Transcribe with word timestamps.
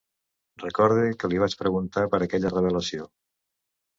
Recorde 0.61 1.03
que 1.23 1.29
li 1.33 1.41
vaig 1.43 1.57
preguntar 1.59 2.05
per 2.15 2.21
aquella 2.27 2.53
revelació... 2.57 3.09